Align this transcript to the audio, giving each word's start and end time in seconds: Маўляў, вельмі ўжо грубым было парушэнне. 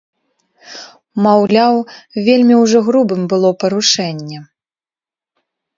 Маўляў, 1.25 1.73
вельмі 2.31 2.55
ўжо 2.63 2.79
грубым 2.91 3.21
было 3.35 3.49
парушэнне. 3.67 4.39